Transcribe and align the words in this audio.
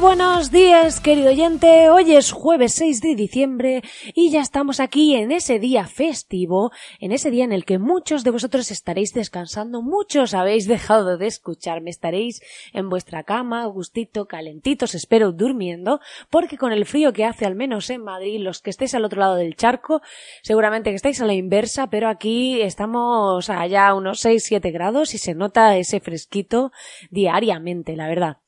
Buenos 0.00 0.50
días, 0.50 1.00
querido 1.00 1.30
oyente. 1.30 1.90
Hoy 1.90 2.14
es 2.14 2.32
jueves 2.32 2.72
6 2.74 3.00
de 3.02 3.14
diciembre 3.14 3.82
y 4.14 4.30
ya 4.30 4.40
estamos 4.40 4.80
aquí 4.80 5.14
en 5.14 5.30
ese 5.30 5.58
día 5.58 5.86
festivo, 5.86 6.72
en 6.98 7.12
ese 7.12 7.30
día 7.30 7.44
en 7.44 7.52
el 7.52 7.64
que 7.64 7.78
muchos 7.78 8.24
de 8.24 8.30
vosotros 8.30 8.70
estaréis 8.70 9.12
descansando, 9.12 9.82
muchos 9.82 10.34
habéis 10.34 10.66
dejado 10.68 11.18
de 11.18 11.26
escucharme, 11.26 11.90
estaréis 11.90 12.40
en 12.72 12.88
vuestra 12.88 13.22
cama, 13.22 13.66
gustito, 13.66 14.26
calentitos, 14.26 14.94
espero 14.94 15.30
durmiendo, 15.30 16.00
porque 16.30 16.56
con 16.56 16.72
el 16.72 16.86
frío 16.86 17.12
que 17.12 17.24
hace 17.24 17.44
al 17.44 17.54
menos 17.54 17.90
en 17.90 18.02
Madrid, 18.02 18.40
los 18.40 18.60
que 18.60 18.70
estéis 18.70 18.94
al 18.94 19.04
otro 19.04 19.20
lado 19.20 19.36
del 19.36 19.56
charco, 19.56 20.00
seguramente 20.42 20.90
que 20.90 20.96
estáis 20.96 21.20
a 21.20 21.26
la 21.26 21.34
inversa, 21.34 21.90
pero 21.90 22.08
aquí 22.08 22.60
estamos 22.62 23.50
allá 23.50 23.88
a 23.88 23.94
unos 23.94 24.24
6-7 24.24 24.72
grados 24.72 25.14
y 25.14 25.18
se 25.18 25.34
nota 25.34 25.76
ese 25.76 26.00
fresquito 26.00 26.72
diariamente, 27.10 27.94
la 27.94 28.08
verdad. 28.08 28.38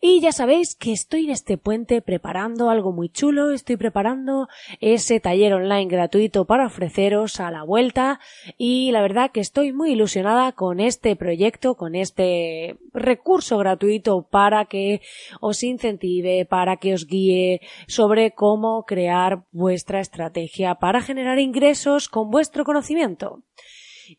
Y 0.00 0.20
ya 0.20 0.32
sabéis 0.32 0.74
que 0.74 0.92
estoy 0.92 1.24
en 1.24 1.30
este 1.30 1.56
puente 1.56 2.02
preparando 2.02 2.70
algo 2.70 2.92
muy 2.92 3.08
chulo, 3.08 3.50
estoy 3.50 3.76
preparando 3.76 4.48
ese 4.80 5.20
taller 5.20 5.54
online 5.54 5.86
gratuito 5.86 6.44
para 6.44 6.66
ofreceros 6.66 7.40
a 7.40 7.50
la 7.50 7.62
vuelta 7.62 8.20
y 8.58 8.90
la 8.92 9.02
verdad 9.02 9.30
que 9.30 9.40
estoy 9.40 9.72
muy 9.72 9.92
ilusionada 9.92 10.52
con 10.52 10.80
este 10.80 11.16
proyecto, 11.16 11.74
con 11.74 11.94
este 11.94 12.76
recurso 12.92 13.58
gratuito 13.58 14.22
para 14.22 14.66
que 14.66 15.00
os 15.40 15.62
incentive, 15.62 16.44
para 16.44 16.76
que 16.76 16.94
os 16.94 17.06
guíe 17.06 17.60
sobre 17.86 18.32
cómo 18.32 18.84
crear 18.84 19.44
vuestra 19.52 20.00
estrategia 20.00 20.74
para 20.76 21.00
generar 21.00 21.38
ingresos 21.38 22.08
con 22.08 22.30
vuestro 22.30 22.64
conocimiento. 22.64 23.42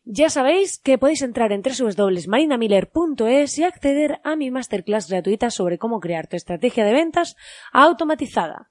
Ya 0.04 0.30
sabéis 0.30 0.78
que 0.78 0.98
podéis 0.98 1.22
entrar 1.22 1.52
en 1.52 1.62
www.marinamiller.es 1.62 3.58
y 3.58 3.64
acceder 3.64 4.20
a 4.24 4.36
mi 4.36 4.50
masterclass 4.50 5.08
gratuita 5.08 5.50
sobre 5.50 5.78
cómo 5.78 6.00
crear 6.00 6.26
tu 6.26 6.36
estrategia 6.36 6.84
de 6.84 6.92
ventas 6.92 7.36
automatizada. 7.72 8.70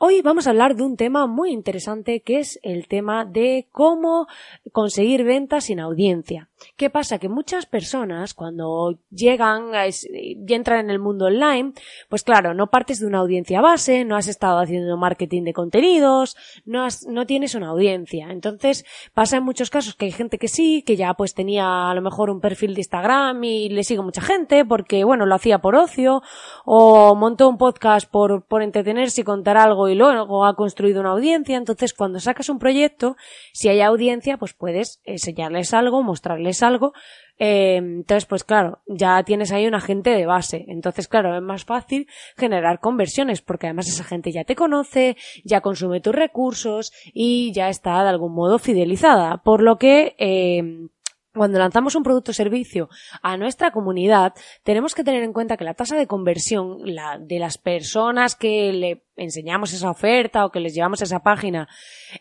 Hoy 0.00 0.22
vamos 0.22 0.46
a 0.46 0.50
hablar 0.50 0.76
de 0.76 0.84
un 0.84 0.96
tema 0.96 1.26
muy 1.26 1.50
interesante 1.50 2.22
que 2.22 2.38
es 2.38 2.60
el 2.62 2.86
tema 2.86 3.24
de 3.24 3.68
cómo 3.72 4.28
conseguir 4.70 5.24
ventas 5.24 5.64
sin 5.64 5.80
audiencia. 5.80 6.50
¿Qué 6.76 6.90
pasa? 6.90 7.18
Que 7.18 7.28
muchas 7.28 7.66
personas 7.66 8.34
cuando 8.34 8.98
llegan 9.10 9.70
y 10.12 10.52
entran 10.52 10.80
en 10.80 10.90
el 10.90 10.98
mundo 10.98 11.26
online, 11.26 11.72
pues 12.08 12.22
claro, 12.22 12.54
no 12.54 12.68
partes 12.68 13.00
de 13.00 13.06
una 13.06 13.18
audiencia 13.18 13.60
base, 13.60 14.04
no 14.04 14.16
has 14.16 14.28
estado 14.28 14.58
haciendo 14.58 14.96
marketing 14.96 15.44
de 15.44 15.52
contenidos, 15.52 16.36
no, 16.64 16.84
has, 16.84 17.06
no 17.06 17.26
tienes 17.26 17.54
una 17.54 17.68
audiencia. 17.68 18.28
Entonces 18.30 18.84
pasa 19.14 19.36
en 19.36 19.44
muchos 19.44 19.70
casos 19.70 19.94
que 19.94 20.06
hay 20.06 20.12
gente 20.12 20.38
que 20.38 20.48
sí, 20.48 20.82
que 20.82 20.96
ya 20.96 21.14
pues 21.14 21.34
tenía 21.34 21.90
a 21.90 21.94
lo 21.94 22.02
mejor 22.02 22.30
un 22.30 22.40
perfil 22.40 22.74
de 22.74 22.80
Instagram 22.80 23.42
y 23.44 23.68
le 23.68 23.84
sigue 23.84 24.02
mucha 24.02 24.20
gente 24.20 24.64
porque 24.64 25.04
bueno, 25.04 25.26
lo 25.26 25.34
hacía 25.34 25.58
por 25.58 25.74
ocio 25.76 26.22
o 26.64 27.14
montó 27.14 27.48
un 27.48 27.58
podcast 27.58 28.10
por, 28.10 28.44
por 28.44 28.62
entretenerse 28.62 29.20
y 29.20 29.24
contar 29.24 29.56
algo 29.56 29.88
y 29.88 29.94
luego 29.94 30.44
ha 30.44 30.54
construido 30.54 31.00
una 31.00 31.10
audiencia. 31.10 31.56
Entonces, 31.56 31.94
cuando 31.94 32.20
sacas 32.20 32.48
un 32.48 32.58
proyecto, 32.58 33.16
si 33.52 33.68
hay 33.68 33.80
audiencia, 33.80 34.38
pues 34.38 34.54
puedes 34.54 35.00
enseñarles 35.04 35.74
algo, 35.74 36.02
mostrarles 36.02 36.47
algo. 36.62 36.92
Eh, 37.38 37.76
entonces, 37.76 38.26
pues 38.26 38.42
claro, 38.42 38.80
ya 38.86 39.22
tienes 39.22 39.52
ahí 39.52 39.66
un 39.66 39.74
agente 39.74 40.10
de 40.10 40.26
base. 40.26 40.64
Entonces, 40.68 41.08
claro, 41.08 41.36
es 41.36 41.42
más 41.42 41.64
fácil 41.64 42.08
generar 42.36 42.80
conversiones 42.80 43.42
porque 43.42 43.66
además 43.66 43.88
esa 43.88 44.04
gente 44.04 44.32
ya 44.32 44.44
te 44.44 44.56
conoce, 44.56 45.16
ya 45.44 45.60
consume 45.60 46.00
tus 46.00 46.14
recursos 46.14 46.92
y 47.12 47.52
ya 47.52 47.68
está 47.68 48.02
de 48.02 48.08
algún 48.08 48.34
modo 48.34 48.58
fidelizada. 48.58 49.38
Por 49.38 49.62
lo 49.62 49.78
que, 49.78 50.16
eh, 50.18 50.88
cuando 51.32 51.58
lanzamos 51.58 51.94
un 51.94 52.02
producto 52.02 52.32
o 52.32 52.34
servicio 52.34 52.88
a 53.22 53.36
nuestra 53.36 53.70
comunidad, 53.70 54.34
tenemos 54.64 54.94
que 54.94 55.04
tener 55.04 55.22
en 55.22 55.32
cuenta 55.32 55.56
que 55.56 55.64
la 55.64 55.74
tasa 55.74 55.96
de 55.96 56.08
conversión 56.08 56.78
la, 56.82 57.18
de 57.18 57.38
las 57.38 57.58
personas 57.58 58.34
que 58.34 58.72
le 58.72 59.04
enseñamos 59.18 59.72
esa 59.72 59.90
oferta 59.90 60.44
o 60.44 60.50
que 60.50 60.60
les 60.60 60.74
llevamos 60.74 61.02
esa 61.02 61.20
página 61.20 61.68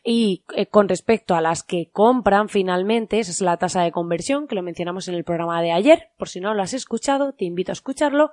y 0.04 0.44
eh, 0.56 0.66
con 0.66 0.90
respecto 0.90 1.36
a 1.36 1.42
las 1.42 1.64
que 1.64 1.90
compran 1.92 2.50
finalmente, 2.50 3.20
esa 3.20 3.32
es 3.32 3.42
la 3.42 3.58
tasa 3.58 3.84
de 3.84 3.92
conversión 3.92 4.48
que 4.48 4.56
lo 4.56 4.62
mencionamos 4.62 5.08
en 5.08 5.16
el 5.16 5.24
programa 5.24 5.62
de 5.62 5.72
ayer, 5.72 6.10
por 6.18 6.30
si 6.30 6.40
no 6.40 6.54
lo 6.54 6.62
has 6.62 6.74
escuchado, 6.74 7.34
te 7.34 7.46
invito 7.46 7.72
a 7.72 7.74
escucharlo, 7.74 8.32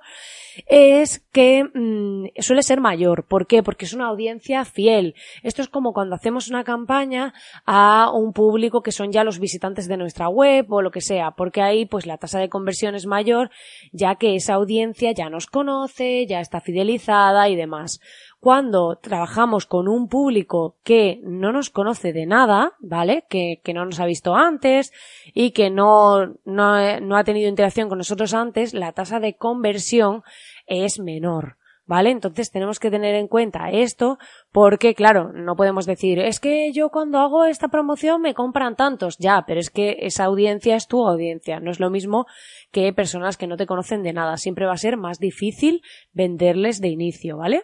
es 0.67 1.19
que 1.31 1.63
mm, 1.63 2.41
suele 2.41 2.63
ser 2.63 2.81
mayor. 2.81 3.25
¿Por 3.25 3.47
qué? 3.47 3.63
Porque 3.63 3.85
es 3.85 3.93
una 3.93 4.07
audiencia 4.07 4.65
fiel. 4.65 5.15
Esto 5.43 5.61
es 5.61 5.69
como 5.69 5.93
cuando 5.93 6.15
hacemos 6.15 6.49
una 6.49 6.63
campaña 6.63 7.33
a 7.65 8.11
un 8.13 8.33
público 8.33 8.81
que 8.81 8.91
son 8.91 9.11
ya 9.11 9.23
los 9.23 9.39
visitantes 9.39 9.87
de 9.87 9.97
nuestra 9.97 10.27
web 10.29 10.71
o 10.71 10.81
lo 10.81 10.91
que 10.91 11.01
sea, 11.01 11.31
porque 11.31 11.61
ahí 11.61 11.85
pues 11.85 12.05
la 12.05 12.17
tasa 12.17 12.39
de 12.39 12.49
conversión 12.49 12.95
es 12.95 13.05
mayor 13.05 13.49
ya 13.91 14.15
que 14.15 14.35
esa 14.35 14.55
audiencia 14.55 15.11
ya 15.11 15.29
nos 15.29 15.47
conoce, 15.47 16.25
ya 16.27 16.39
está 16.39 16.61
fidelizada 16.61 17.49
y 17.49 17.55
demás 17.55 17.99
cuando 18.45 18.99
trabajamos 19.01 19.65
con 19.65 19.87
un 19.87 20.07
público 20.07 20.77
que 20.83 21.19
no 21.23 21.51
nos 21.51 21.71
conoce 21.71 22.13
de 22.13 22.27
nada, 22.27 22.73
¿vale? 22.77 23.25
Que, 23.27 23.59
que 23.63 23.73
no 23.73 23.85
nos 23.85 23.99
ha 23.99 24.05
visto 24.05 24.35
antes 24.35 24.93
y 25.33 25.49
que 25.49 25.71
no, 25.71 26.27
no, 26.45 26.99
no 26.99 27.17
ha 27.17 27.23
tenido 27.23 27.49
interacción 27.49 27.89
con 27.89 27.97
nosotros 27.97 28.35
antes, 28.35 28.75
la 28.75 28.91
tasa 28.91 29.19
de 29.19 29.35
conversión 29.35 30.21
es 30.67 30.99
menor. 30.99 31.57
¿Vale? 31.87 32.11
Entonces 32.11 32.51
tenemos 32.51 32.79
que 32.79 32.91
tener 32.91 33.15
en 33.15 33.27
cuenta 33.27 33.71
esto 33.71 34.19
porque, 34.51 34.93
claro, 34.93 35.31
no 35.33 35.55
podemos 35.55 35.87
decir, 35.87 36.19
es 36.19 36.39
que 36.39 36.71
yo 36.71 36.89
cuando 36.89 37.19
hago 37.19 37.45
esta 37.45 37.69
promoción 37.69 38.21
me 38.21 38.35
compran 38.35 38.75
tantos, 38.75 39.17
ya, 39.17 39.43
pero 39.47 39.59
es 39.59 39.71
que 39.71 39.97
esa 40.01 40.25
audiencia 40.25 40.75
es 40.75 40.87
tu 40.87 41.07
audiencia, 41.07 41.59
no 41.59 41.71
es 41.71 41.79
lo 41.79 41.91
mismo 41.91 42.25
que 42.71 42.91
personas 42.93 43.37
que 43.37 43.47
no 43.47 43.57
te 43.57 43.67
conocen 43.67 44.01
de 44.03 44.13
nada, 44.13 44.37
siempre 44.37 44.65
va 44.65 44.73
a 44.73 44.77
ser 44.77 44.97
más 44.97 45.19
difícil 45.19 45.81
venderles 46.11 46.81
de 46.81 46.87
inicio, 46.89 47.37
¿vale? 47.37 47.63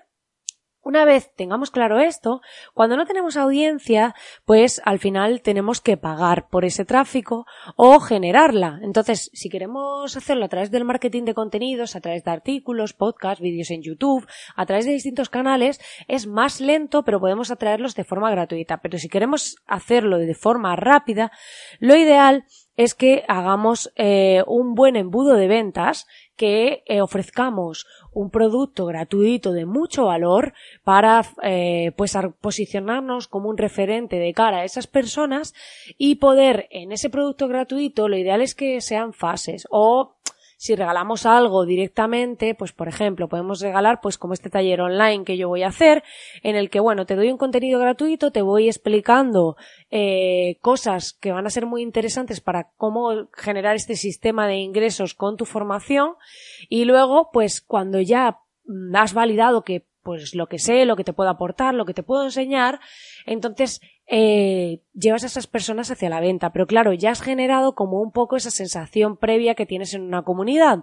Una 0.84 1.06
vez 1.06 1.32
tengamos 1.36 1.70
claro 1.70 2.00
esto, 2.00 2.42
cuando 2.74 2.98
no 2.98 3.06
tenemos 3.06 3.38
audiencia, 3.38 4.16
pues 4.46 4.82
al 4.84 4.98
final 4.98 5.42
tenemos 5.42 5.80
que 5.80 5.96
pagar 5.96 6.50
por 6.50 6.66
ese 6.66 6.86
tráfico 6.86 7.46
o 7.76 8.00
generarla. 8.00 8.80
Entonces, 8.82 9.30
si 9.32 9.50
queremos 9.50 10.18
hacerlo 10.18 10.46
a 10.46 10.50
través 10.50 10.72
del 10.72 10.84
marketing 10.84 11.24
de 11.26 11.36
contenidos, 11.36 11.96
a 11.96 12.02
través 12.02 12.24
de 12.24 12.32
artículos, 12.32 12.94
podcasts, 12.94 13.42
vídeos 13.42 13.70
en 13.70 13.84
YouTube, 13.84 14.28
a 14.56 14.66
través 14.66 14.86
de 14.86 14.94
distintos 14.94 15.30
canales, 15.30 15.80
es 16.08 16.26
más 16.26 16.60
lento, 16.60 17.04
pero 17.04 17.20
podemos 17.20 17.52
atraerlos 17.52 17.94
de 17.94 18.04
forma 18.04 18.32
gratuita. 18.32 18.82
Pero 18.82 18.98
si 18.98 19.08
queremos 19.08 19.58
hacerlo 19.68 20.18
de 20.18 20.34
forma 20.34 20.76
rápida, 20.76 21.32
lo 21.80 21.96
ideal 21.96 22.46
es 22.84 22.96
que 22.96 23.24
hagamos 23.28 23.92
eh, 23.96 24.44
un 24.48 24.74
buen 24.74 24.96
embudo 24.96 25.36
de 25.36 25.48
ventas, 25.48 26.08
que 26.36 26.82
eh, 26.88 27.02
ofrezcamos 27.02 27.86
un 28.12 28.32
producto 28.32 28.88
gratuito 28.88 29.52
de 29.52 29.68
mucho 29.68 30.06
valor 30.06 30.54
para 30.84 31.24
eh, 31.44 31.92
pues 31.96 32.18
posicionarnos 32.42 33.28
como 33.28 33.50
un 33.50 33.60
referente 33.60 34.16
de 34.18 34.34
cara 34.34 34.62
a 34.62 34.66
esas 34.66 34.88
personas 34.88 35.54
y 36.00 36.16
poder 36.16 36.68
en 36.72 36.92
ese 36.92 37.12
producto 37.12 37.48
gratuito 37.48 38.08
lo 38.08 38.18
ideal 38.18 38.42
es 38.42 38.56
que 38.56 38.82
sean 38.82 39.14
fases 39.14 39.68
o 39.70 40.16
si 40.62 40.76
regalamos 40.76 41.26
algo 41.26 41.66
directamente, 41.66 42.54
pues 42.54 42.72
por 42.72 42.88
ejemplo, 42.88 43.28
podemos 43.28 43.62
regalar 43.62 44.00
pues 44.00 44.20
como 44.20 44.36
este 44.36 44.52
taller 44.52 44.80
online 44.82 45.24
que 45.24 45.36
yo 45.36 45.48
voy 45.48 45.64
a 45.64 45.70
hacer, 45.70 46.04
en 46.44 46.56
el 46.56 46.70
que 46.70 46.80
bueno, 46.80 47.08
te 47.08 47.16
doy 47.16 47.32
un 47.32 47.40
contenido 47.40 47.80
gratuito, 47.80 48.30
te 48.30 48.44
voy 48.44 48.68
explicando 48.68 49.58
eh, 49.90 50.60
cosas 50.62 51.14
que 51.14 51.32
van 51.32 51.48
a 51.48 51.50
ser 51.50 51.66
muy 51.66 51.82
interesantes 51.82 52.42
para 52.42 52.70
cómo 52.78 53.28
generar 53.34 53.76
este 53.76 53.96
sistema 53.96 54.46
de 54.46 54.58
ingresos 54.58 55.16
con 55.16 55.36
tu 55.36 55.46
formación. 55.46 56.12
Y 56.70 56.86
luego 56.86 57.32
pues 57.34 57.62
cuando 57.62 58.00
ya 58.00 58.38
has 58.94 59.16
validado 59.16 59.64
que 59.64 59.88
pues 60.04 60.36
lo 60.36 60.46
que 60.46 60.60
sé, 60.60 60.86
lo 60.86 60.96
que 60.96 61.04
te 61.04 61.14
puedo 61.14 61.32
aportar, 61.32 61.74
lo 61.74 61.86
que 61.86 61.96
te 61.96 62.04
puedo 62.04 62.24
enseñar, 62.24 62.80
entonces 63.26 63.82
eh, 64.14 64.82
llevas 64.94 65.24
a 65.24 65.28
esas 65.28 65.48
personas 65.48 65.90
hacia 65.90 66.10
la 66.10 66.20
venta. 66.20 66.52
Pero 66.52 66.68
claro, 66.68 66.92
ya 66.92 67.12
has 67.12 67.22
generado 67.22 67.76
como 67.76 68.02
un 68.02 68.12
poco 68.12 68.36
esa 68.36 68.52
sensación 68.52 69.16
previa 69.16 69.56
que 69.56 69.66
tienes 69.66 69.94
en 69.94 70.02
una 70.02 70.24
comunidad, 70.24 70.80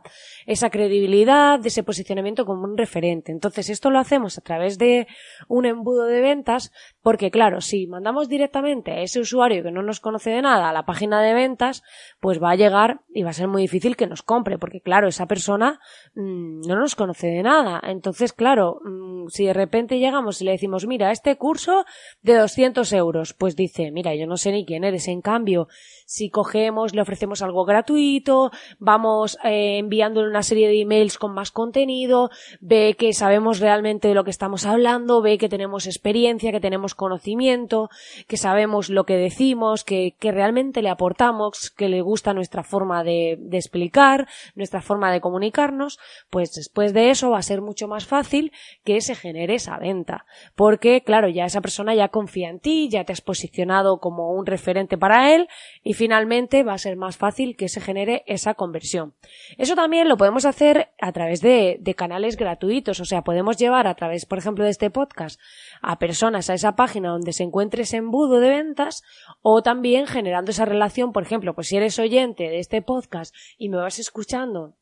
esa 0.47 0.71
credibilidad, 0.71 1.65
ese 1.65 1.83
posicionamiento 1.83 2.47
como 2.47 2.65
un 2.65 2.79
referente. 2.79 3.31
Entonces, 3.31 3.69
esto 3.69 3.91
lo 3.91 3.99
hacemos 3.99 4.39
a 4.39 4.41
través 4.41 4.79
de 4.79 5.07
un 5.47 5.67
embudo 5.67 6.07
de 6.07 6.23
ventas 6.23 6.73
Porque 7.09 7.31
claro, 7.31 7.63
si 7.63 7.87
mandamos 7.87 8.29
directamente 8.29 8.93
a 8.93 9.01
ese 9.01 9.19
usuario 9.19 9.63
que 9.63 9.71
no 9.71 9.81
nos 9.81 9.99
conoce 9.99 10.29
de 10.29 10.43
nada 10.43 10.69
a 10.69 10.75
la 10.75 10.85
página 10.85 11.23
de 11.23 11.33
ventas, 11.33 11.83
pues 12.21 12.39
va 12.39 12.51
a 12.51 12.55
llegar 12.55 13.01
y 13.15 13.23
va 13.23 13.31
a 13.31 13.33
ser 13.33 13.49
muy 13.49 13.63
difícil 13.63 13.97
que 13.97 14.07
nos 14.07 14.23
compre, 14.23 14.59
porque 14.59 14.83
claro, 14.83 15.09
esa 15.09 15.25
persona 15.25 15.81
mmm, 16.15 16.61
no 16.69 16.79
nos 16.79 16.97
conoce 16.97 17.29
de 17.29 17.43
nada. 17.43 17.81
Entonces, 17.83 18.35
claro, 18.35 18.83
mmm, 18.85 19.29
si 19.29 19.47
de 19.47 19.55
repente 19.55 19.99
llegamos 19.99 20.43
y 20.43 20.45
le 20.45 20.51
decimos, 20.51 20.87
mira, 20.87 21.11
este 21.11 21.37
curso 21.37 21.87
de 22.21 22.37
200 22.37 22.93
euros, 22.93 23.33
pues 23.33 23.57
dice, 23.57 23.91
mira, 23.91 24.15
yo 24.15 24.27
no 24.27 24.37
sé 24.37 24.53
ni 24.53 24.67
quién 24.67 24.85
eres. 24.85 25.09
En 25.09 25.23
cambio, 25.23 25.69
si 26.05 26.29
cogemos, 26.29 26.95
le 26.95 27.01
ofrecemos 27.01 27.41
algo 27.41 27.65
gratuito, 27.65 28.51
vamos 28.79 29.39
eh, 29.45 29.79
enviándole 29.79 30.29
una 30.29 30.43
serie 30.43 30.69
de 30.69 30.83
emails 30.83 31.17
con 31.17 31.33
más 31.33 31.53
contenido, 31.53 32.29
ve 32.61 32.97
que 32.99 33.15
sabemos 33.15 33.61
realmente 33.61 34.09
de 34.09 34.15
lo 34.15 34.25
que 34.25 34.31
estamos 34.31 34.67
hablando, 34.67 35.23
ve 35.23 35.39
que 35.39 35.49
tenemos 35.49 35.87
experiencia, 35.87 36.53
que 36.53 36.61
tenemos 36.61 36.95
conocimiento, 36.99 37.89
que 38.27 38.37
sabemos 38.37 38.91
lo 38.91 39.05
que 39.05 39.17
decimos, 39.17 39.85
que, 39.85 40.15
realmente 40.21 40.83
le 40.83 40.91
aportamos, 40.91 41.71
que 41.71 41.89
le 41.89 42.03
gusta 42.03 42.35
nuestra 42.35 42.63
forma 42.63 43.03
de, 43.03 43.39
explicar, 43.53 44.29
nuestra 44.55 44.83
forma 44.83 45.11
de 45.11 45.23
comunicarnos, 45.23 45.99
pues 46.29 46.53
después 46.53 46.93
de 46.93 47.09
eso 47.09 47.31
va 47.31 47.39
a 47.39 47.43
ser 47.43 47.63
mucho 47.63 47.89
más 47.89 48.05
fácil 48.05 48.53
que 48.85 49.01
se 49.01 49.15
genere 49.15 49.55
esa 49.55 49.79
venta. 49.79 50.27
Porque, 50.55 51.03
claro, 51.03 51.29
ya 51.29 51.47
esa 51.47 51.63
persona 51.63 51.95
ya 51.95 52.09
confía 52.09 52.51
en 52.51 52.61
ti, 52.61 52.91
ya 52.91 53.05
te 53.05 53.13
has 53.15 53.23
posicionado 53.23 54.01
como 54.01 54.33
un 54.33 54.45
referente 54.45 54.99
para 54.99 55.35
él 55.35 55.49
y 55.83 55.95
finalmente 55.95 56.65
va 56.65 56.75
a 56.75 56.79
ser 56.79 56.97
más 56.97 57.17
fácil 57.17 57.57
que 57.57 57.69
se 57.69 57.81
genere 57.81 58.25
esa 58.27 58.55
conversión. 58.55 59.15
Eso 59.57 59.75
también 59.75 60.09
lo 60.09 60.19
podemos 60.19 60.45
hacer 60.45 60.91
a 61.01 61.13
través 61.13 61.41
de 61.41 61.95
canales 61.97 62.37
gratuitos, 62.37 63.01
o 63.01 63.05
sea, 63.05 63.23
podemos 63.23 63.57
llevar 63.57 63.87
a 63.87 63.95
través, 63.95 64.27
por 64.27 64.39
ejemplo, 64.39 64.65
de 64.65 64.71
este 64.71 64.91
podcast 64.91 65.41
a 65.81 65.99
personas 65.99 66.51
a 66.51 66.55
esa 66.55 66.77
página 66.79 67.11
donde 67.11 67.33
se 67.33 67.43
encuentre 67.43 67.83
ese 67.83 67.97
embudo 67.97 68.39
de 68.39 68.51
ventas 68.51 69.03
o 69.43 69.63
también 69.63 70.07
generando 70.07 70.53
esa 70.53 70.65
relación, 70.65 71.13
por 71.13 71.25
ejemplo, 71.25 71.53
pues 71.53 71.67
si 71.67 71.77
eres 71.77 71.99
oyente 71.99 72.45
de 72.45 72.61
este 72.61 72.83
podcast 72.83 73.35
y 73.59 73.69
me 73.69 73.79
vas 73.79 73.99
escuchando 73.99 74.77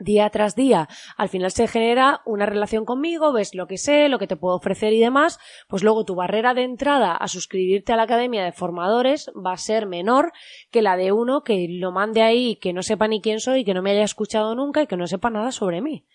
día 0.00 0.30
tras 0.30 0.56
día, 0.56 0.88
al 1.18 1.28
final 1.28 1.50
se 1.50 1.68
genera 1.68 2.22
una 2.24 2.46
relación 2.46 2.86
conmigo, 2.86 3.34
ves 3.34 3.54
lo 3.54 3.66
que 3.66 3.76
sé, 3.76 4.08
lo 4.08 4.18
que 4.18 4.26
te 4.26 4.36
puedo 4.36 4.56
ofrecer 4.56 4.94
y 4.94 5.00
demás, 5.00 5.38
pues 5.68 5.82
luego 5.82 6.06
tu 6.06 6.14
barrera 6.14 6.54
de 6.54 6.62
entrada 6.62 7.14
a 7.14 7.28
suscribirte 7.28 7.92
a 7.92 7.96
la 7.96 8.04
Academia 8.04 8.42
de 8.42 8.52
Formadores 8.52 9.30
va 9.36 9.52
a 9.52 9.58
ser 9.58 9.86
menor 9.86 10.32
que 10.70 10.80
la 10.80 10.96
de 10.96 11.12
uno 11.12 11.42
que 11.42 11.66
lo 11.68 11.92
mande 11.92 12.22
ahí, 12.22 12.56
que 12.56 12.72
no 12.72 12.82
sepa 12.82 13.06
ni 13.06 13.20
quién 13.20 13.38
soy, 13.38 13.64
que 13.64 13.74
no 13.74 13.82
me 13.82 13.90
haya 13.90 14.02
escuchado 14.02 14.54
nunca 14.54 14.82
y 14.82 14.86
que 14.86 14.96
no 14.96 15.06
sepa 15.06 15.28
nada 15.28 15.52
sobre 15.52 15.82
mí. 15.82 16.06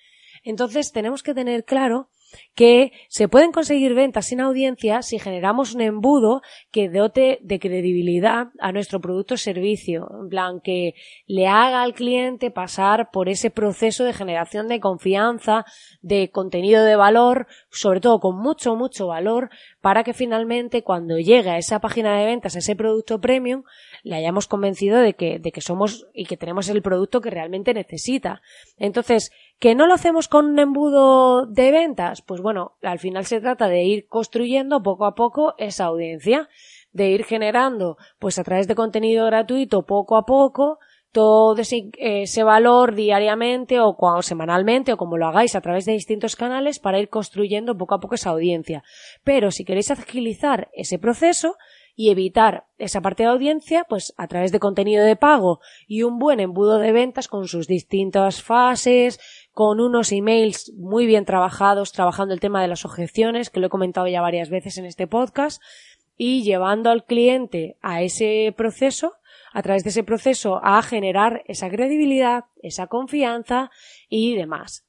Entonces 0.43 0.91
tenemos 0.91 1.21
que 1.21 1.35
tener 1.35 1.65
claro 1.65 2.09
que 2.55 2.91
se 3.07 3.27
pueden 3.27 3.51
conseguir 3.51 3.93
ventas 3.93 4.27
sin 4.27 4.41
audiencia 4.41 5.01
si 5.01 5.17
generamos 5.19 5.73
un 5.73 5.81
embudo 5.81 6.41
que 6.71 6.89
dote 6.89 7.39
de 7.41 7.59
credibilidad 7.59 8.47
a 8.59 8.71
nuestro 8.71 8.99
producto 8.99 9.35
o 9.35 9.37
servicio, 9.37 10.09
en 10.21 10.29
plan 10.29 10.59
que 10.61 10.93
le 11.25 11.47
haga 11.47 11.83
al 11.83 11.93
cliente 11.93 12.51
pasar 12.51 13.11
por 13.11 13.29
ese 13.29 13.49
proceso 13.49 14.03
de 14.03 14.13
generación 14.13 14.67
de 14.67 14.79
confianza, 14.79 15.65
de 16.01 16.31
contenido 16.31 16.83
de 16.83 16.95
valor, 16.95 17.47
sobre 17.71 18.01
todo 18.01 18.19
con 18.19 18.37
mucho, 18.37 18.75
mucho 18.75 19.07
valor, 19.07 19.49
para 19.81 20.03
que 20.03 20.13
finalmente 20.13 20.83
cuando 20.83 21.17
llegue 21.17 21.49
a 21.49 21.57
esa 21.57 21.79
página 21.79 22.17
de 22.17 22.25
ventas, 22.25 22.55
a 22.55 22.59
ese 22.59 22.75
producto 22.75 23.21
premium, 23.21 23.63
le 24.03 24.15
hayamos 24.15 24.47
convencido 24.47 24.99
de 24.99 25.13
que, 25.13 25.39
de 25.39 25.51
que 25.51 25.61
somos 25.61 26.07
y 26.13 26.25
que 26.25 26.37
tenemos 26.37 26.69
el 26.69 26.81
producto 26.81 27.21
que 27.21 27.29
realmente 27.29 27.73
necesita. 27.73 28.41
Entonces, 28.77 29.31
¿Que 29.59 29.75
no 29.75 29.88
lo 29.88 29.94
hacemos 29.94 30.29
con 30.29 30.45
un 30.45 30.59
embudo 30.59 31.45
de 31.45 31.71
ventas? 31.71 32.21
Pues 32.21 32.39
bueno, 32.39 32.77
al 32.81 32.97
final 32.97 33.25
se 33.25 33.41
trata 33.41 33.67
de 33.67 33.83
ir 33.83 34.07
construyendo 34.07 34.81
poco 34.81 35.06
a 35.06 35.15
poco 35.15 35.53
esa 35.57 35.85
audiencia, 35.85 36.47
de 36.94 37.09
ir 37.09 37.25
generando, 37.25 37.97
pues 38.19 38.39
a 38.39 38.44
través 38.44 38.69
de 38.69 38.75
contenido 38.75 39.25
gratuito 39.25 39.85
poco 39.85 40.15
a 40.15 40.25
poco, 40.25 40.79
todo 41.11 41.59
ese, 41.59 42.44
valor 42.44 42.95
diariamente 42.95 43.79
o, 43.79 43.95
o 43.97 44.21
semanalmente 44.21 44.94
o 44.94 44.97
como 44.97 45.17
lo 45.17 45.27
hagáis 45.27 45.56
a 45.56 45.62
través 45.62 45.85
de 45.85 45.94
distintos 45.94 46.35
canales 46.38 46.79
para 46.79 47.00
ir 47.00 47.09
construyendo 47.09 47.77
poco 47.77 47.95
a 47.95 48.00
poco 48.00 48.15
esa 48.15 48.29
audiencia. 48.29 48.83
Pero 49.25 49.51
si 49.51 49.65
queréis 49.65 49.91
agilizar 49.91 50.69
ese 50.73 51.00
proceso, 51.00 51.57
y 52.00 52.12
evitar 52.12 52.63
esa 52.78 53.01
parte 53.01 53.24
de 53.24 53.30
audiencia, 53.30 53.86
pues 53.90 54.13
a 54.16 54.30
través 54.30 54.54
de 54.54 54.62
contenido 54.62 55.04
de 55.04 55.18
pago 55.18 55.60
y 55.86 56.04
un 56.04 56.18
buen 56.18 56.40
embudo 56.40 56.78
de 56.78 56.94
ventas 56.94 57.28
con 57.28 57.50
sus 57.50 57.68
distintas 57.68 58.42
fases, 58.42 59.19
con 59.51 59.81
unos 59.81 60.13
emails 60.13 60.72
muy 60.78 61.06
bien 61.06 61.25
trabajados, 61.25 61.92
trabajando 61.92 62.34
el 62.34 62.40
tema 62.40 62.62
de 62.62 62.69
las 62.69 62.86
objeciones, 62.86 63.50
que 63.50 63.60
lo 63.60 63.68
he 63.68 63.69
comentado 63.69 64.07
ya 64.07 64.22
varias 64.22 64.50
veces 64.50 64.78
en 64.78 64.86
este 64.86 65.07
podcast, 65.07 65.62
y 66.16 66.44
llevando 66.44 66.90
al 66.90 67.04
cliente 67.04 67.75
a 67.81 68.01
ese 68.01 68.54
proceso, 68.56 69.16
a 69.51 69.62
través 69.62 69.84
de 69.84 69.90
ese 69.90 70.06
proceso, 70.06 70.62
a 70.63 70.81
generar 70.81 71.44
esa 71.48 71.69
credibilidad, 71.69 72.46
esa 72.63 72.88
confianza 72.88 73.72
y 74.07 74.38
demás. 74.38 74.88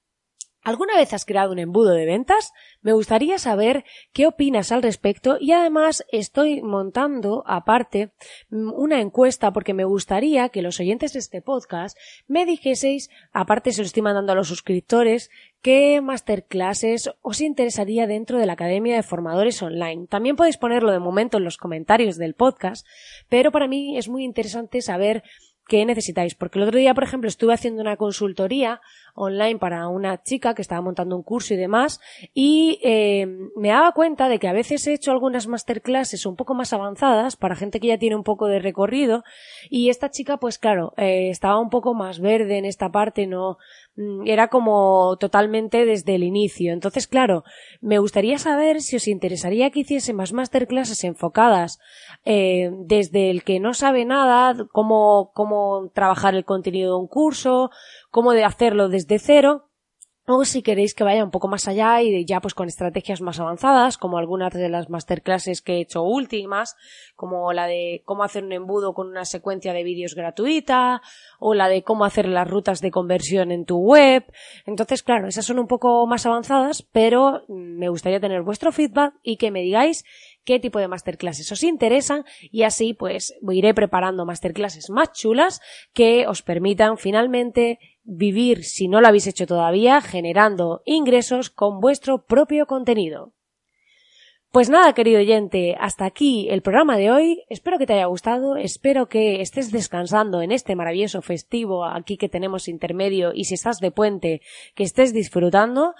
¿Alguna 0.63 0.95
vez 0.95 1.15
has 1.15 1.25
creado 1.25 1.53
un 1.53 1.59
embudo 1.59 1.93
de 1.93 2.05
ventas? 2.05 2.53
Me 2.83 2.93
gustaría 2.93 3.39
saber 3.39 3.85
qué 4.13 4.27
opinas 4.27 4.73
al 4.73 4.83
respecto 4.83 5.39
y 5.41 5.53
además 5.53 6.05
estoy 6.13 6.61
montando 6.61 7.43
aparte 7.47 8.13
mm, 8.51 8.71
una 8.75 9.01
encuesta 9.01 9.55
porque 9.55 9.73
me 9.73 9.85
gustaría 9.85 10.51
que 10.51 10.61
los 10.61 10.79
oyentes 10.79 11.15
de 11.15 11.21
este 11.21 11.41
podcast 11.41 11.97
me 12.27 12.45
dijeseis, 12.45 13.09
aparte 13.33 13.73
se 13.73 13.81
lo 13.81 13.87
estoy 13.87 14.03
mandando 14.03 14.33
a 14.33 14.35
los 14.35 14.49
suscriptores, 14.49 15.31
qué 15.63 15.99
masterclasses 16.03 17.11
os 17.23 17.41
interesaría 17.41 18.07
dentro 18.07 18.39
de 18.39 18.45
la 18.45 18.53
Academia 18.53 18.97
de 18.97 19.03
Formadores 19.03 19.63
Online. 19.63 20.07
También 20.09 20.37
podéis 20.37 20.59
ponerlo 20.59 20.93
de 20.93 20.99
momento 20.99 21.39
en 21.39 21.45
los 21.45 21.57
comentarios 21.57 22.19
del 22.19 22.35
podcast, 22.35 22.87
pero 23.31 23.51
para 23.51 23.67
mí 23.67 23.97
es 23.97 24.11
muy 24.11 24.25
interesante 24.25 24.83
saber 24.83 25.23
qué 25.71 25.87
necesitáis. 25.87 26.35
Porque 26.35 26.59
el 26.59 26.65
otro 26.65 26.79
día, 26.79 26.93
por 26.95 27.05
ejemplo, 27.05 27.29
estuve 27.29 27.55
haciendo 27.55 27.81
una 27.81 27.97
consultoría 27.97 28.81
online 29.15 29.59
para 29.59 29.89
una 29.89 30.23
chica 30.23 30.55
que 30.55 30.63
estaba 30.63 30.81
montando 30.81 31.17
un 31.17 31.23
curso 31.23 31.55
y 31.55 31.57
demás 31.57 32.01
y 32.35 32.79
eh, 32.83 33.27
me 33.57 33.69
daba 33.69 33.93
cuenta 33.93 34.29
de 34.29 34.39
que 34.39 34.49
a 34.49 34.53
veces 34.53 34.87
he 34.87 34.95
hecho 34.95 35.11
algunas 35.11 35.47
masterclasses 35.47 36.27
un 36.27 36.37
poco 36.37 36.55
más 36.55 36.73
avanzadas 36.73 37.37
para 37.37 37.57
gente 37.57 37.81
que 37.81 37.89
ya 37.89 37.99
tiene 37.99 38.17
un 38.17 38.25
poco 38.25 38.47
de 38.47 38.59
recorrido 38.61 39.23
y 39.69 39.89
esta 39.89 40.11
chica 40.11 40.37
pues 40.39 40.59
claro 40.59 40.93
eh, 40.97 41.31
estaba 41.31 41.61
un 41.61 41.71
poco 41.71 41.95
más 41.95 42.21
verde 42.21 42.59
en 42.59 42.65
esta 42.65 42.91
parte 42.91 43.27
no 43.27 43.59
mm, 43.97 44.27
era 44.27 44.49
como 44.49 45.17
totalmente 45.19 45.85
desde 45.85 46.15
el 46.15 46.23
inicio. 46.23 46.73
Entonces 46.73 47.07
claro 47.07 47.45
me 47.81 47.99
gustaría 47.99 48.39
saber 48.39 48.81
si 48.81 48.97
os 48.97 49.09
interesaría 49.09 49.71
que 49.71 49.81
hiciese 49.81 50.13
más 50.13 50.33
masterclasses 50.33 51.05
enfocadas 51.05 51.79
eh, 52.25 52.71
desde 52.87 53.31
el 53.31 53.45
que 53.45 53.61
no 53.61 53.75
sabe 53.75 54.05
nada 54.05 54.57
cómo 54.73 55.31
cómo 55.35 55.91
trabajar 55.95 56.35
el 56.35 56.45
contenido 56.45 56.93
de 56.93 57.01
un 57.01 57.09
curso 57.09 57.71
cómo 58.11 58.33
de 58.33 58.45
hacerlo 58.45 58.89
desde 58.89 59.19
cero 59.19 59.71
o 60.33 60.45
si 60.45 60.63
queréis 60.63 60.95
que 60.95 61.03
vaya 61.05 61.25
un 61.25 61.31
poco 61.31 61.49
más 61.49 61.67
allá 61.67 62.01
y 62.03 62.25
ya 62.25 62.41
pues 62.41 62.55
con 62.55 62.69
estrategias 62.69 63.21
más 63.21 63.41
avanzadas, 63.41 63.99
como 63.99 64.19
algunas 64.19 64.53
de 64.53 64.69
las 64.69 64.89
masterclasses 64.89 65.61
que 65.61 65.75
he 65.75 65.81
hecho 65.81 66.03
últimas, 66.03 66.77
como 67.17 67.53
la 67.53 67.67
de 67.67 68.03
cómo 68.05 68.23
hacer 68.23 68.45
un 68.45 68.53
embudo 68.53 68.95
con 68.95 69.09
una 69.09 69.25
secuencia 69.25 69.73
de 69.73 69.83
vídeos 69.83 70.15
gratuita, 70.15 71.03
o 71.39 71.55
la 71.55 71.69
de 71.69 71.83
cómo 71.83 72.05
hacer 72.05 72.29
las 72.29 72.49
rutas 72.49 72.81
de 72.81 72.91
conversión 72.91 73.51
en 73.51 73.65
tu 73.65 73.79
web. 73.79 74.25
Entonces, 74.67 75.03
claro, 75.03 75.27
esas 75.27 75.47
son 75.47 75.59
un 75.59 75.67
poco 75.67 76.07
más 76.07 76.27
avanzadas, 76.27 76.83
pero 76.93 77.45
me 77.49 77.89
gustaría 77.89 78.21
tener 78.21 78.43
vuestro 78.43 78.73
feedback 78.73 79.15
y 79.23 79.37
que 79.37 79.51
me 79.51 79.63
digáis 79.63 80.05
qué 80.45 80.59
tipo 80.59 80.79
de 80.79 80.89
masterclasses 80.89 81.51
os 81.53 81.63
interesan 81.63 82.25
y 82.41 82.63
así 82.63 82.95
pues 82.95 83.35
iré 83.51 83.75
preparando 83.75 84.25
masterclasses 84.25 84.91
más 84.91 85.13
chulas 85.13 85.61
que 85.93 86.27
os 86.27 86.43
permitan 86.43 86.97
finalmente 86.97 87.79
vivir, 88.05 88.65
si 88.65 88.89
no 88.89 89.01
lo 89.01 89.09
habéis 89.09 89.27
hecho 89.27 89.47
todavía, 89.47 90.01
generando 90.01 90.83
ingresos 90.85 91.51
con 91.51 91.81
vuestro 91.81 92.25
propio 92.27 92.67
contenido. 92.67 93.33
Pues 94.53 94.69
nada, 94.69 94.95
querido 94.95 95.21
oyente, 95.21 95.77
hasta 95.79 96.05
aquí 96.05 96.49
el 96.51 96.61
programa 96.61 96.97
de 96.97 97.13
hoy. 97.13 97.45
Espero 97.49 97.79
que 97.79 97.87
te 97.87 97.93
haya 97.93 98.07
gustado, 98.07 98.57
espero 98.57 99.09
que 99.09 99.43
estés 99.43 99.71
descansando 99.71 100.43
en 100.43 100.51
este 100.51 100.75
maravilloso 100.75 101.23
festivo 101.23 101.85
aquí 101.85 102.17
que 102.17 102.29
tenemos 102.29 102.67
intermedio 102.67 103.31
y 103.33 103.45
si 103.45 103.55
estás 103.55 103.79
de 103.79 103.93
puente, 103.93 104.43
que 104.75 104.83
estés 104.83 105.13
disfrutando. 105.13 105.95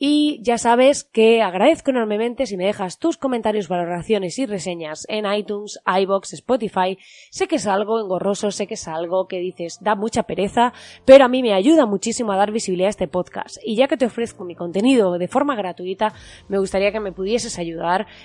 Y 0.00 0.40
ya 0.42 0.58
sabes 0.58 1.04
que 1.04 1.42
agradezco 1.42 1.90
enormemente 1.90 2.46
si 2.46 2.56
me 2.56 2.66
dejas 2.66 2.98
tus 2.98 3.16
comentarios, 3.16 3.68
valoraciones 3.68 4.36
y 4.40 4.46
reseñas 4.46 5.06
en 5.08 5.32
iTunes, 5.32 5.78
iBox, 5.86 6.32
Spotify. 6.32 6.98
Sé 7.30 7.46
que 7.46 7.56
es 7.56 7.68
algo 7.68 8.00
engorroso, 8.00 8.50
sé 8.50 8.66
que 8.66 8.74
es 8.74 8.88
algo 8.88 9.28
que 9.28 9.38
dices 9.38 9.78
da 9.80 9.94
mucha 9.94 10.24
pereza, 10.24 10.72
pero 11.04 11.24
a 11.24 11.28
mí 11.28 11.40
me 11.40 11.54
ayuda 11.54 11.86
muchísimo 11.86 12.32
a 12.32 12.36
dar 12.36 12.50
visibilidad 12.50 12.88
a 12.88 12.90
este 12.90 13.06
podcast. 13.06 13.58
Y 13.62 13.76
ya 13.76 13.86
que 13.86 13.96
te 13.96 14.06
ofrezco 14.06 14.44
mi 14.44 14.56
contenido 14.56 15.18
de 15.18 15.28
forma 15.28 15.54
gratuita, 15.54 16.12
me 16.48 16.58
gustaría 16.58 16.90
que 16.90 16.98
me 16.98 17.12
pudieses 17.12 17.60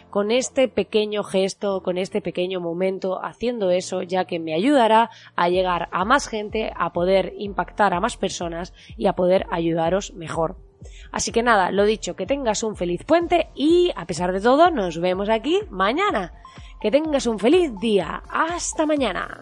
con 0.09 0.31
este 0.31 0.67
pequeño 0.67 1.24
gesto, 1.24 1.81
con 1.83 1.97
este 1.97 2.21
pequeño 2.21 2.59
momento, 2.59 3.24
haciendo 3.24 3.71
eso, 3.71 4.01
ya 4.01 4.25
que 4.25 4.39
me 4.39 4.53
ayudará 4.53 5.09
a 5.36 5.50
llegar 5.50 5.89
a 5.91 6.05
más 6.05 6.27
gente, 6.27 6.71
a 6.75 6.93
poder 6.93 7.33
impactar 7.38 7.93
a 7.93 8.00
más 8.00 8.17
personas 8.17 8.74
y 8.97 9.07
a 9.07 9.13
poder 9.13 9.45
ayudaros 9.51 10.13
mejor. 10.13 10.57
Así 11.12 11.31
que 11.31 11.43
nada, 11.43 11.71
lo 11.71 11.86
dicho, 11.86 12.15
que 12.15 12.25
tengas 12.25 12.63
un 12.63 12.75
feliz 12.75 13.03
puente 13.03 13.50
y, 13.55 13.91
a 13.95 14.05
pesar 14.05 14.31
de 14.31 14.41
todo, 14.41 14.69
nos 14.69 15.00
vemos 15.00 15.29
aquí 15.29 15.62
mañana. 15.69 16.33
Que 16.81 16.91
tengas 16.91 17.25
un 17.25 17.39
feliz 17.39 17.71
día. 17.79 18.21
Hasta 18.29 18.86
mañana. 18.86 19.41